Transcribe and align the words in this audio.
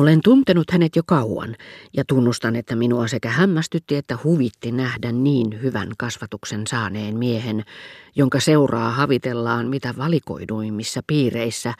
Olen 0.00 0.20
tuntenut 0.24 0.70
hänet 0.70 0.96
jo 0.96 1.02
kauan 1.06 1.56
ja 1.96 2.04
tunnustan, 2.04 2.56
että 2.56 2.76
minua 2.76 3.08
sekä 3.08 3.30
hämmästytti 3.30 3.96
että 3.96 4.18
huvitti 4.24 4.72
nähdä 4.72 5.12
niin 5.12 5.62
hyvän 5.62 5.88
kasvatuksen 5.98 6.66
saaneen 6.66 7.16
miehen, 7.16 7.64
jonka 8.16 8.40
seuraa 8.40 8.90
havitellaan 8.90 9.68
mitä 9.68 9.94
valikoiduimmissa 9.98 11.00
piireissä, 11.06 11.74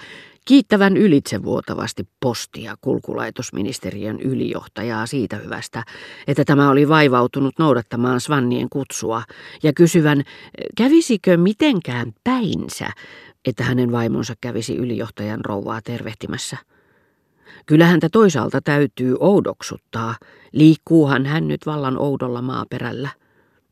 kiittävän 0.45 0.97
ylitsevuotavasti 0.97 2.09
postia 2.21 2.77
kulkulaitosministeriön 2.81 4.21
ylijohtajaa 4.21 5.07
siitä 5.07 5.37
hyvästä, 5.37 5.83
että 6.27 6.45
tämä 6.45 6.71
oli 6.71 6.89
vaivautunut 6.89 7.55
noudattamaan 7.59 8.21
Svannien 8.21 8.69
kutsua 8.69 9.23
ja 9.63 9.73
kysyvän, 9.73 10.23
kävisikö 10.77 11.37
mitenkään 11.37 12.13
päinsä, 12.25 12.91
että 13.45 13.65
hänen 13.65 13.93
vaimonsa 13.93 14.35
kävisi 14.41 14.77
ylijohtajan 14.77 15.45
rouvaa 15.45 15.81
tervehtimässä. 15.83 16.57
Kyllä 17.67 17.87
häntä 17.87 18.09
toisaalta 18.13 18.61
täytyy 18.61 19.17
oudoksuttaa, 19.21 20.15
liikkuuhan 20.53 21.27
hän 21.27 21.49
nyt 21.49 21.67
vallan 21.67 21.99
oudolla 21.99 22.43
maaperällä. 22.43 23.09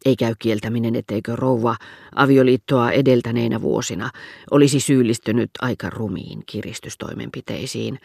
Ei 0.05 0.17
käy 0.17 0.35
kieltäminen, 0.39 0.97
etteikö 0.97 1.37
rouva 1.37 1.77
avioliittoa 2.15 2.91
edeltäneinä 2.91 3.63
vuosina 3.63 4.11
olisi 4.51 4.81
syyllistynyt 4.81 5.51
aika 5.61 5.91
rumiin 5.91 6.43
kiristystoimenpiteisiin. 6.47 7.99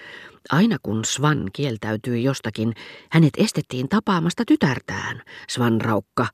Aina 0.49 0.77
kun 0.83 1.05
Svan 1.05 1.49
kieltäytyi 1.53 2.23
jostakin, 2.23 2.73
hänet 3.11 3.33
estettiin 3.37 3.89
tapaamasta 3.89 4.43
tytärtään, 4.47 5.21
Svan 5.49 5.81
Raukka, 5.81 6.27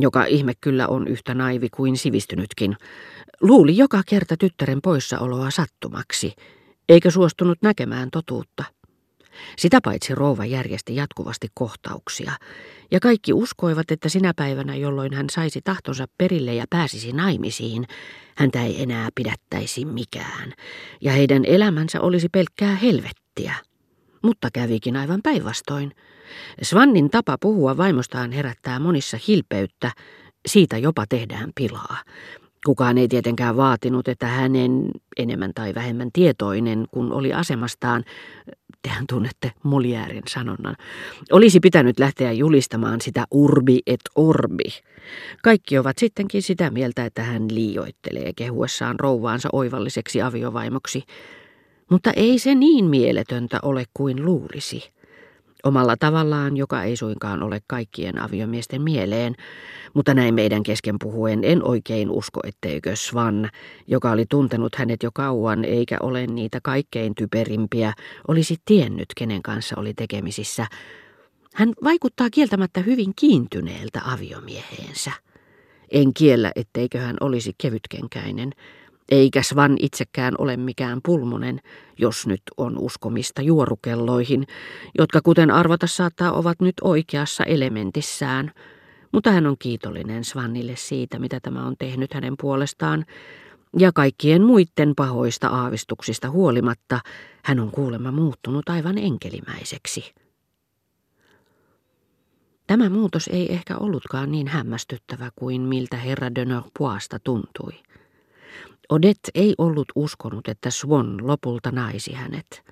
joka 0.00 0.24
ihme 0.24 0.52
kyllä 0.60 0.88
on 0.88 1.08
yhtä 1.08 1.34
naivi 1.34 1.68
kuin 1.68 1.96
sivistynytkin, 1.96 2.76
luuli 3.40 3.76
joka 3.76 4.02
kerta 4.06 4.36
tyttären 4.36 4.78
poissaoloa 4.82 5.50
sattumaksi, 5.50 6.32
eikä 6.88 7.10
suostunut 7.10 7.58
näkemään 7.62 8.10
totuutta. 8.10 8.64
Sitä 9.58 9.78
paitsi 9.84 10.14
rouva 10.14 10.44
järjesti 10.44 10.96
jatkuvasti 10.96 11.48
kohtauksia, 11.54 12.32
ja 12.90 13.00
kaikki 13.00 13.32
uskoivat, 13.32 13.90
että 13.90 14.08
sinä 14.08 14.32
päivänä, 14.36 14.74
jolloin 14.76 15.14
hän 15.14 15.30
saisi 15.30 15.60
tahtonsa 15.64 16.06
perille 16.18 16.54
ja 16.54 16.64
pääsisi 16.70 17.12
naimisiin, 17.12 17.86
häntä 18.36 18.62
ei 18.62 18.82
enää 18.82 19.08
pidättäisi 19.14 19.84
mikään, 19.84 20.52
ja 21.00 21.12
heidän 21.12 21.44
elämänsä 21.44 22.00
olisi 22.00 22.28
pelkkää 22.28 22.74
helvettiä. 22.74 23.54
Mutta 24.22 24.48
kävikin 24.52 24.96
aivan 24.96 25.20
päinvastoin. 25.22 25.92
Svannin 26.62 27.10
tapa 27.10 27.38
puhua 27.40 27.76
vaimostaan 27.76 28.32
herättää 28.32 28.78
monissa 28.78 29.18
hilpeyttä, 29.28 29.92
siitä 30.46 30.78
jopa 30.78 31.04
tehdään 31.08 31.50
pilaa. 31.54 31.96
Kukaan 32.66 32.98
ei 32.98 33.08
tietenkään 33.08 33.56
vaatinut, 33.56 34.08
että 34.08 34.26
hänen 34.26 34.90
enemmän 35.16 35.52
tai 35.54 35.74
vähemmän 35.74 36.10
tietoinen, 36.12 36.86
kun 36.90 37.12
oli 37.12 37.32
asemastaan, 37.32 38.04
tehän 38.82 39.04
tunnette 39.06 39.52
Moliärin 39.62 40.22
sanonnan, 40.28 40.76
olisi 41.32 41.60
pitänyt 41.60 41.98
lähteä 41.98 42.32
julistamaan 42.32 43.00
sitä 43.00 43.24
urbi 43.30 43.78
et 43.86 44.00
orbi. 44.14 44.64
Kaikki 45.42 45.78
ovat 45.78 45.98
sittenkin 45.98 46.42
sitä 46.42 46.70
mieltä, 46.70 47.04
että 47.04 47.22
hän 47.22 47.54
liioittelee 47.54 48.32
kehuessaan 48.36 49.00
rouvaansa 49.00 49.48
oivalliseksi 49.52 50.22
aviovaimoksi, 50.22 51.02
mutta 51.90 52.12
ei 52.16 52.38
se 52.38 52.54
niin 52.54 52.84
mieletöntä 52.84 53.58
ole 53.62 53.84
kuin 53.94 54.24
luulisi 54.24 54.90
omalla 55.64 55.96
tavallaan, 55.96 56.56
joka 56.56 56.82
ei 56.82 56.96
suinkaan 56.96 57.42
ole 57.42 57.60
kaikkien 57.66 58.22
aviomiesten 58.22 58.82
mieleen, 58.82 59.34
mutta 59.94 60.14
näin 60.14 60.34
meidän 60.34 60.62
kesken 60.62 60.96
puhuen 61.00 61.44
en 61.44 61.64
oikein 61.64 62.10
usko, 62.10 62.40
etteikö 62.44 62.96
Svan, 62.96 63.50
joka 63.86 64.10
oli 64.10 64.26
tuntenut 64.28 64.74
hänet 64.74 65.02
jo 65.02 65.10
kauan 65.14 65.64
eikä 65.64 65.96
ole 66.02 66.26
niitä 66.26 66.58
kaikkein 66.62 67.14
typerimpiä, 67.14 67.92
olisi 68.28 68.56
tiennyt, 68.64 69.06
kenen 69.16 69.42
kanssa 69.42 69.76
oli 69.78 69.94
tekemisissä. 69.94 70.66
Hän 71.54 71.72
vaikuttaa 71.84 72.30
kieltämättä 72.30 72.80
hyvin 72.80 73.12
kiintyneeltä 73.16 74.00
aviomieheensä. 74.04 75.12
En 75.90 76.14
kiellä, 76.14 76.52
etteikö 76.56 76.98
hän 76.98 77.16
olisi 77.20 77.52
kevytkenkäinen, 77.58 78.52
eikä 79.10 79.42
Svan 79.42 79.76
itsekään 79.80 80.34
ole 80.38 80.56
mikään 80.56 81.00
pulmonen, 81.04 81.60
jos 81.98 82.26
nyt 82.26 82.42
on 82.56 82.78
uskomista 82.78 83.42
juorukelloihin, 83.42 84.46
jotka 84.98 85.20
kuten 85.20 85.50
arvata 85.50 85.86
saattaa 85.86 86.32
ovat 86.32 86.60
nyt 86.60 86.74
oikeassa 86.82 87.44
elementissään. 87.44 88.50
Mutta 89.12 89.30
hän 89.30 89.46
on 89.46 89.56
kiitollinen 89.58 90.24
Svannille 90.24 90.76
siitä, 90.76 91.18
mitä 91.18 91.40
tämä 91.40 91.66
on 91.66 91.74
tehnyt 91.78 92.14
hänen 92.14 92.34
puolestaan, 92.40 93.04
ja 93.78 93.92
kaikkien 93.94 94.42
muiden 94.42 94.94
pahoista 94.96 95.48
aavistuksista 95.48 96.30
huolimatta 96.30 97.00
hän 97.44 97.60
on 97.60 97.70
kuulemma 97.70 98.12
muuttunut 98.12 98.68
aivan 98.68 98.98
enkelimäiseksi. 98.98 100.14
Tämä 102.66 102.88
muutos 102.88 103.28
ei 103.32 103.52
ehkä 103.52 103.76
ollutkaan 103.76 104.30
niin 104.30 104.48
hämmästyttävä 104.48 105.30
kuin 105.36 105.60
miltä 105.60 105.96
herra 105.96 106.34
de 106.34 106.44
Norpoista 106.44 107.18
tuntui. 107.18 107.72
Odette 108.90 109.30
ei 109.34 109.54
ollut 109.58 109.92
uskonut, 109.94 110.48
että 110.48 110.70
Swan 110.70 111.26
lopulta 111.26 111.70
naisi 111.70 112.12
hänet. 112.12 112.62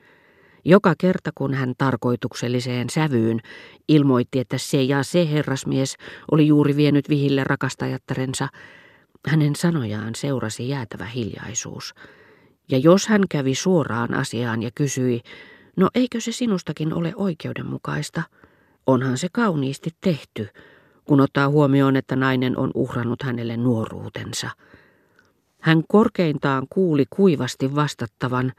Joka 0.65 0.95
kerta 0.99 1.31
kun 1.35 1.55
hän 1.55 1.75
tarkoitukselliseen 1.79 2.91
sävyyn 2.91 3.41
ilmoitti, 3.89 4.39
että 4.39 4.59
se 4.59 4.83
ja 4.83 5.03
se 5.03 5.31
herrasmies 5.31 5.97
oli 6.31 6.47
juuri 6.47 6.77
vienyt 6.77 7.09
vihille 7.09 7.45
rakastajattarensa, 7.45 8.49
hänen 9.27 9.57
sanojaan 9.57 10.15
seurasi 10.15 10.69
jäätävä 10.69 11.05
hiljaisuus. 11.05 11.95
Ja 12.71 12.79
jos 12.79 13.07
hän 13.07 13.23
kävi 13.31 13.55
suoraan 13.55 14.15
asiaan 14.15 14.63
ja 14.63 14.71
kysyi, 14.75 15.21
no 15.77 15.89
eikö 15.95 16.21
se 16.21 16.33
sinustakin 16.33 16.95
ole 16.95 17.13
oikeudenmukaista, 17.17 18.23
onhan 18.87 19.19
se 19.19 19.29
kauniisti 19.33 19.91
tehty, 20.01 20.49
kun 21.05 21.21
ottaa 21.21 21.49
huomioon, 21.49 21.97
että 21.97 22.17
nainen 22.17 22.59
on 22.59 22.71
uhrannut 22.75 23.23
hänelle 23.23 23.57
nuoruutensa– 23.57 24.51
hän 25.69 25.83
korkeintaan 25.89 26.67
kuuli 26.71 27.05
kuivasti 27.11 27.75
vastattavan, 27.75 28.53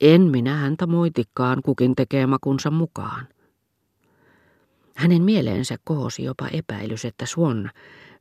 en 0.00 0.22
minä 0.22 0.56
häntä 0.56 0.86
moitikkaan, 0.86 1.62
kukin 1.62 1.96
tekee 1.96 2.26
makunsa 2.26 2.70
mukaan. 2.70 3.28
Hänen 4.94 5.22
mieleensä 5.22 5.76
kohosi 5.84 6.24
jopa 6.24 6.48
epäilys, 6.48 7.04
että 7.04 7.26
Swan, 7.26 7.70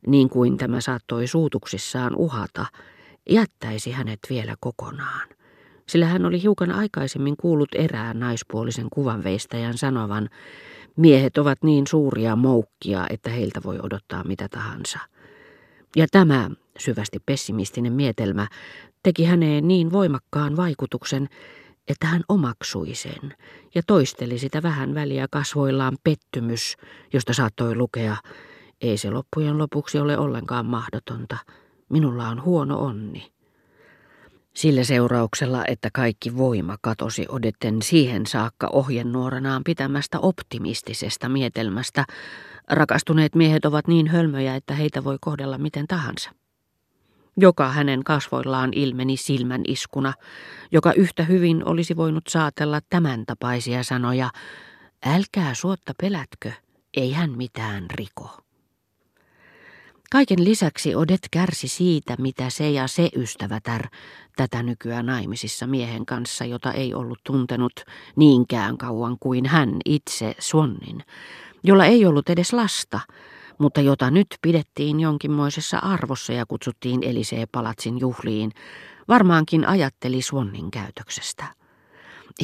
niin 0.07 0.29
kuin 0.29 0.57
tämä 0.57 0.81
saattoi 0.81 1.27
suutuksissaan 1.27 2.16
uhata, 2.16 2.66
jättäisi 3.29 3.91
hänet 3.91 4.19
vielä 4.29 4.56
kokonaan. 4.59 5.27
Sillä 5.88 6.06
hän 6.06 6.25
oli 6.25 6.41
hiukan 6.41 6.72
aikaisemmin 6.72 7.38
kuullut 7.38 7.69
erään 7.75 8.19
naispuolisen 8.19 8.88
kuvanveistäjän 8.94 9.77
sanovan, 9.77 10.29
miehet 10.95 11.38
ovat 11.38 11.57
niin 11.63 11.88
suuria 11.88 12.35
moukkia, 12.35 13.06
että 13.09 13.29
heiltä 13.29 13.61
voi 13.63 13.79
odottaa 13.83 14.23
mitä 14.23 14.50
tahansa. 14.50 15.00
Ja 15.95 16.07
tämä 16.11 16.50
syvästi 16.77 17.19
pessimistinen 17.25 17.93
mietelmä 17.93 18.47
teki 19.03 19.23
häneen 19.23 19.67
niin 19.67 19.91
voimakkaan 19.91 20.57
vaikutuksen, 20.57 21.29
että 21.88 22.07
hän 22.07 22.21
omaksui 22.29 22.95
sen 22.95 23.35
ja 23.75 23.81
toisteli 23.88 24.39
sitä 24.39 24.63
vähän 24.63 24.93
väliä 24.93 25.27
kasvoillaan 25.31 25.97
pettymys, 26.03 26.77
josta 27.13 27.33
saattoi 27.33 27.75
lukea, 27.75 28.17
ei 28.81 28.97
se 28.97 29.11
loppujen 29.11 29.57
lopuksi 29.57 29.99
ole 29.99 30.17
ollenkaan 30.17 30.65
mahdotonta, 30.65 31.38
minulla 31.89 32.27
on 32.27 32.43
huono 32.43 32.79
onni. 32.79 33.31
Sillä 34.55 34.83
seurauksella, 34.83 35.63
että 35.67 35.89
kaikki 35.94 36.38
voima 36.38 36.77
katosi 36.81 37.25
Odetten 37.29 37.81
siihen 37.81 38.25
saakka 38.25 38.69
ohjenuoranaan 38.73 39.63
pitämästä 39.63 40.19
optimistisesta 40.19 41.29
mietelmästä, 41.29 42.05
rakastuneet 42.69 43.35
miehet 43.35 43.65
ovat 43.65 43.88
niin 43.88 44.07
hölmöjä, 44.07 44.55
että 44.55 44.73
heitä 44.73 45.03
voi 45.03 45.17
kohdella 45.21 45.57
miten 45.57 45.88
tahansa 45.88 46.31
joka 47.38 47.70
hänen 47.70 48.03
kasvoillaan 48.03 48.72
ilmeni 48.75 49.18
silmän 49.18 49.62
iskuna, 49.68 50.14
joka 50.72 50.94
yhtä 50.94 51.24
hyvin 51.24 51.66
olisi 51.66 51.96
voinut 51.96 52.28
saatella 52.30 52.80
tämän 52.90 53.25
tapaisia 53.25 53.84
sanoja, 53.84 54.30
älkää 55.06 55.54
suotta 55.54 55.94
pelätkö, 56.01 56.51
ei 56.98 57.12
hän 57.12 57.31
mitään 57.38 57.86
riko. 57.94 58.38
Kaiken 60.12 60.44
lisäksi 60.44 60.95
Odet 60.95 61.28
kärsi 61.31 61.68
siitä, 61.68 62.16
mitä 62.19 62.50
se 62.50 62.69
ja 62.69 62.88
se 62.88 63.10
ystävätär, 63.16 63.88
tätä 64.36 64.63
nykyään 64.63 65.06
naimisissa 65.06 65.68
miehen 65.68 66.06
kanssa, 66.06 66.45
jota 66.45 66.72
ei 66.72 66.94
ollut 66.94 67.19
tuntenut 67.24 67.74
niinkään 68.16 68.78
kauan 68.78 69.18
kuin 69.19 69.45
hän 69.45 69.69
itse 69.86 70.36
Swannin, 70.40 71.04
jolla 71.63 71.86
ei 71.86 72.06
ollut 72.06 72.30
edes 72.30 72.54
lasta, 72.54 73.00
mutta 73.57 73.81
jota 73.81 74.12
nyt 74.12 74.27
pidettiin 74.42 75.00
jonkinmoisessa 75.00 75.77
arvossa 75.77 76.33
ja 76.33 76.45
kutsuttiin 76.45 77.04
Elisee-palatsin 77.04 78.00
juhliin, 78.00 78.51
varmaankin 79.07 79.68
ajatteli 79.68 80.21
Swannin 80.21 80.71
käytöksestä. 80.71 81.45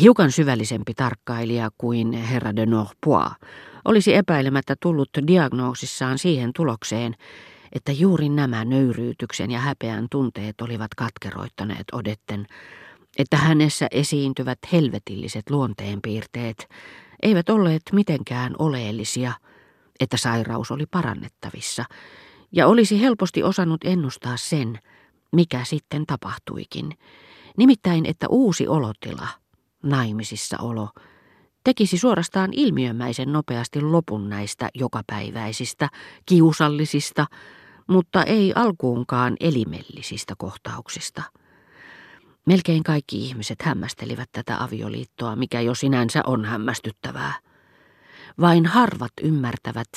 Hiukan 0.01 0.31
syvällisempi 0.31 0.93
tarkkailija 0.93 1.69
kuin 1.77 2.13
herra 2.13 2.55
de 2.55 2.65
Norpois 2.65 3.31
olisi 3.85 4.15
epäilemättä 4.15 4.75
tullut 4.79 5.09
diagnoosissaan 5.27 6.17
siihen 6.17 6.51
tulokseen, 6.55 7.15
että 7.71 7.91
juuri 7.91 8.29
nämä 8.29 8.65
nöyryytyksen 8.65 9.51
ja 9.51 9.59
häpeän 9.59 10.07
tunteet 10.11 10.61
olivat 10.61 10.95
katkeroittaneet 10.97 11.85
Odetten, 11.91 12.45
että 13.17 13.37
hänessä 13.37 13.87
esiintyvät 13.91 14.59
helvetilliset 14.71 15.49
luonteenpiirteet 15.49 16.67
eivät 17.23 17.49
olleet 17.49 17.81
mitenkään 17.91 18.55
oleellisia, 18.59 19.33
että 19.99 20.17
sairaus 20.17 20.71
oli 20.71 20.85
parannettavissa, 20.85 21.85
ja 22.51 22.67
olisi 22.67 23.01
helposti 23.01 23.43
osannut 23.43 23.81
ennustaa 23.83 24.37
sen, 24.37 24.79
mikä 25.31 25.63
sitten 25.63 26.05
tapahtuikin. 26.05 26.97
Nimittäin, 27.57 28.05
että 28.05 28.27
uusi 28.29 28.67
olotila, 28.67 29.27
naimisissa 29.83 30.57
olo, 30.61 30.89
tekisi 31.63 31.97
suorastaan 31.97 32.53
ilmiömäisen 32.53 33.31
nopeasti 33.31 33.81
lopun 33.81 34.29
näistä 34.29 34.69
jokapäiväisistä, 34.75 35.89
kiusallisista, 36.25 37.25
mutta 37.87 38.23
ei 38.23 38.53
alkuunkaan 38.55 39.35
elimellisistä 39.39 40.33
kohtauksista. 40.37 41.23
Melkein 42.45 42.83
kaikki 42.83 43.25
ihmiset 43.25 43.61
hämmästelivät 43.61 44.29
tätä 44.31 44.63
avioliittoa, 44.63 45.35
mikä 45.35 45.61
jo 45.61 45.75
sinänsä 45.75 46.21
on 46.25 46.45
hämmästyttävää. 46.45 47.33
Vain 48.41 48.65
harvat 48.65 49.11
ymmärtävät, 49.21 49.89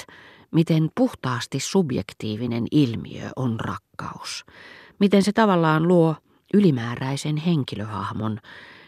miten 0.50 0.88
puhtaasti 0.94 1.60
subjektiivinen 1.60 2.64
ilmiö 2.70 3.30
on 3.36 3.60
rakkaus, 3.60 4.44
miten 5.00 5.22
se 5.22 5.32
tavallaan 5.32 5.88
luo 5.88 6.16
ylimääräisen 6.54 7.36
henkilöhahmon, 7.36 8.38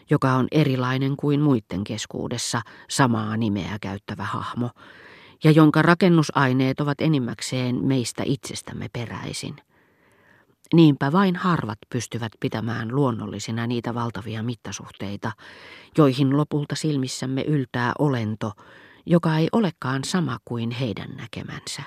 joka 0.09 0.33
on 0.33 0.47
erilainen 0.51 1.17
kuin 1.17 1.41
muiden 1.41 1.83
keskuudessa 1.83 2.61
samaa 2.89 3.37
nimeä 3.37 3.77
käyttävä 3.81 4.23
hahmo, 4.23 4.69
ja 5.43 5.51
jonka 5.51 5.81
rakennusaineet 5.81 6.79
ovat 6.79 7.01
enimmäkseen 7.01 7.85
meistä 7.85 8.23
itsestämme 8.25 8.87
peräisin. 8.93 9.55
Niinpä 10.73 11.11
vain 11.11 11.35
harvat 11.35 11.77
pystyvät 11.89 12.31
pitämään 12.39 12.95
luonnollisina 12.95 13.67
niitä 13.67 13.93
valtavia 13.93 14.43
mittasuhteita, 14.43 15.31
joihin 15.97 16.37
lopulta 16.37 16.75
silmissämme 16.75 17.41
yltää 17.41 17.91
olento, 17.99 18.51
joka 19.05 19.37
ei 19.37 19.47
olekaan 19.51 20.03
sama 20.03 20.37
kuin 20.45 20.71
heidän 20.71 21.09
näkemänsä. 21.17 21.83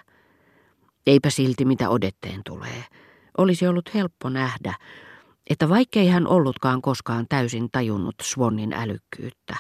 Eipä 1.06 1.30
silti 1.30 1.64
mitä 1.64 1.88
odetteen 1.88 2.40
tulee. 2.46 2.84
Olisi 3.38 3.66
ollut 3.66 3.94
helppo 3.94 4.28
nähdä, 4.28 4.74
että 5.50 5.68
vaikkei 5.68 6.08
hän 6.08 6.26
ollutkaan 6.26 6.82
koskaan 6.82 7.26
täysin 7.28 7.68
tajunnut 7.72 8.14
Swannin 8.22 8.72
älykkyyttä, 8.72 9.56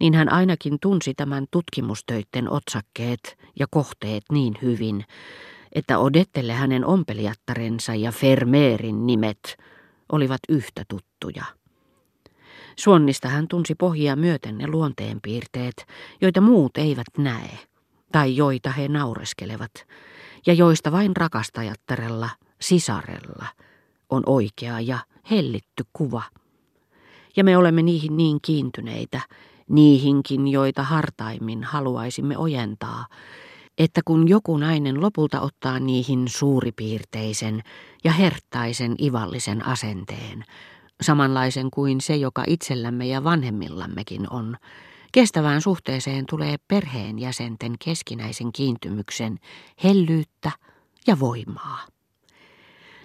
niin 0.00 0.14
hän 0.14 0.32
ainakin 0.32 0.78
tunsi 0.80 1.14
tämän 1.14 1.46
tutkimustöitten 1.50 2.50
otsakkeet 2.50 3.38
ja 3.58 3.66
kohteet 3.70 4.24
niin 4.32 4.54
hyvin, 4.62 5.04
että 5.72 5.98
Odettelle 5.98 6.52
hänen 6.52 6.86
ompelijattarensa 6.86 7.94
ja 7.94 8.12
Fermeerin 8.12 9.06
nimet 9.06 9.56
olivat 10.12 10.40
yhtä 10.48 10.84
tuttuja. 10.88 11.44
Suonnista 12.76 13.28
hän 13.28 13.48
tunsi 13.48 13.74
pohjia 13.74 14.16
myöten 14.16 14.58
ne 14.58 14.66
luonteenpiirteet, 14.66 15.86
joita 16.20 16.40
muut 16.40 16.76
eivät 16.76 17.06
näe, 17.18 17.58
tai 18.12 18.36
joita 18.36 18.70
he 18.70 18.88
naureskelevat, 18.88 19.86
ja 20.46 20.52
joista 20.52 20.92
vain 20.92 21.16
rakastajattarella, 21.16 22.28
sisarella, 22.60 23.46
on 24.10 24.22
oikea 24.26 24.80
ja 24.80 24.98
hellitty 25.30 25.84
kuva. 25.92 26.22
Ja 27.36 27.44
me 27.44 27.56
olemme 27.56 27.82
niihin 27.82 28.16
niin 28.16 28.38
kiintyneitä, 28.42 29.20
niihinkin, 29.68 30.48
joita 30.48 30.82
hartaimmin 30.82 31.64
haluaisimme 31.64 32.38
ojentaa, 32.38 33.06
että 33.78 34.00
kun 34.04 34.28
joku 34.28 34.56
nainen 34.56 35.00
lopulta 35.00 35.40
ottaa 35.40 35.78
niihin 35.78 36.28
suuripiirteisen 36.28 37.62
ja 38.04 38.12
herttaisen 38.12 38.94
ivallisen 39.02 39.66
asenteen, 39.66 40.44
samanlaisen 41.00 41.70
kuin 41.70 42.00
se, 42.00 42.16
joka 42.16 42.44
itsellämme 42.46 43.06
ja 43.06 43.24
vanhemmillammekin 43.24 44.30
on, 44.30 44.56
kestävään 45.12 45.60
suhteeseen 45.60 46.26
tulee 46.26 46.56
perheenjäsenten 46.68 47.74
keskinäisen 47.84 48.52
kiintymyksen 48.52 49.38
hellyyttä 49.84 50.50
ja 51.06 51.20
voimaa. 51.20 51.80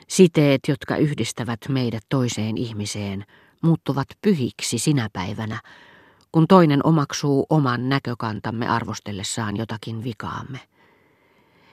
Siteet, 0.07 0.61
jotka 0.67 0.97
yhdistävät 0.97 1.59
meidät 1.69 2.03
toiseen 2.09 2.57
ihmiseen, 2.57 3.25
muuttuvat 3.61 4.07
pyhiksi 4.21 4.79
sinä 4.79 5.09
päivänä, 5.13 5.61
kun 6.31 6.47
toinen 6.47 6.85
omaksuu 6.85 7.45
oman 7.49 7.89
näkökantamme 7.89 8.67
arvostellessaan 8.67 9.57
jotakin 9.57 10.03
vikaamme. 10.03 10.59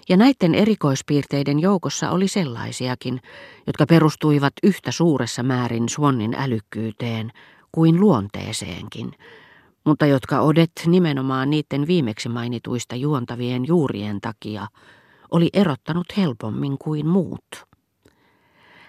Ja 0.08 0.16
näiden 0.16 0.54
erikoispiirteiden 0.54 1.60
joukossa 1.60 2.10
oli 2.10 2.28
sellaisiakin, 2.28 3.20
jotka 3.66 3.86
perustuivat 3.86 4.52
yhtä 4.62 4.92
suuressa 4.92 5.42
määrin 5.42 5.88
Suonnin 5.88 6.34
älykkyyteen 6.34 7.32
kuin 7.72 8.00
luonteeseenkin, 8.00 9.12
mutta 9.84 10.06
jotka 10.06 10.40
Odet 10.40 10.72
nimenomaan 10.86 11.50
niiden 11.50 11.86
viimeksi 11.86 12.28
mainituista 12.28 12.96
juontavien 12.96 13.66
juurien 13.66 14.20
takia 14.20 14.66
oli 15.30 15.50
erottanut 15.52 16.06
helpommin 16.16 16.78
kuin 16.78 17.06
muut. 17.06 17.64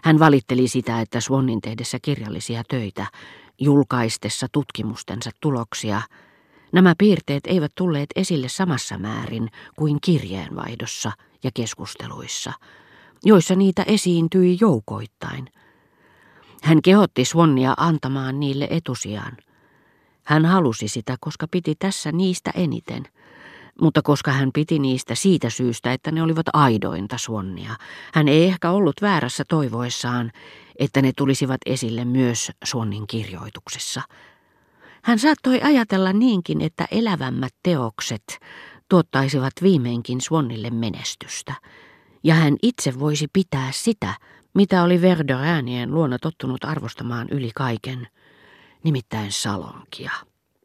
Hän 0.03 0.19
valitteli 0.19 0.67
sitä, 0.67 1.01
että 1.01 1.19
Swannin 1.19 1.61
tehdessä 1.61 1.97
kirjallisia 2.01 2.63
töitä, 2.69 3.05
julkaistessa 3.59 4.47
tutkimustensa 4.51 5.31
tuloksia, 5.41 6.01
nämä 6.73 6.93
piirteet 6.97 7.47
eivät 7.47 7.71
tulleet 7.75 8.09
esille 8.15 8.49
samassa 8.49 8.97
määrin 8.97 9.49
kuin 9.75 9.97
kirjeenvaihdossa 10.01 11.11
ja 11.43 11.51
keskusteluissa, 11.53 12.53
joissa 13.23 13.55
niitä 13.55 13.83
esiintyi 13.87 14.57
joukoittain. 14.61 15.49
Hän 16.63 16.81
kehotti 16.81 17.25
Swannia 17.25 17.73
antamaan 17.77 18.39
niille 18.39 18.67
etusiaan. 18.69 19.37
Hän 20.23 20.45
halusi 20.45 20.87
sitä, 20.87 21.15
koska 21.19 21.47
piti 21.51 21.75
tässä 21.79 22.11
niistä 22.11 22.51
eniten– 22.55 23.03
mutta 23.81 24.01
koska 24.01 24.31
hän 24.31 24.49
piti 24.53 24.79
niistä 24.79 25.15
siitä 25.15 25.49
syystä, 25.49 25.93
että 25.93 26.11
ne 26.11 26.23
olivat 26.23 26.45
aidointa 26.53 27.17
suonnia, 27.17 27.75
hän 28.13 28.27
ei 28.27 28.43
ehkä 28.43 28.71
ollut 28.71 28.95
väärässä 29.01 29.43
toivoissaan, 29.47 30.31
että 30.79 31.01
ne 31.01 31.11
tulisivat 31.17 31.61
esille 31.65 32.05
myös 32.05 32.51
suonnin 32.63 33.07
kirjoituksessa. 33.07 34.01
Hän 35.03 35.19
saattoi 35.19 35.61
ajatella 35.61 36.13
niinkin, 36.13 36.61
että 36.61 36.87
elävämmät 36.91 37.53
teokset 37.63 38.23
tuottaisivat 38.89 39.53
viimeinkin 39.61 40.21
Suonnille 40.21 40.69
menestystä, 40.69 41.53
ja 42.23 42.35
hän 42.35 42.55
itse 42.61 42.99
voisi 42.99 43.27
pitää 43.33 43.69
sitä, 43.71 44.13
mitä 44.53 44.83
oli 44.83 45.01
Verderäänien 45.01 45.93
luona 45.93 46.19
tottunut 46.19 46.63
arvostamaan 46.63 47.27
yli 47.31 47.51
kaiken, 47.55 48.07
nimittäin 48.83 49.31
salonkia. 49.31 50.11